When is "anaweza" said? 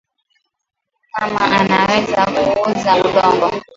1.57-2.21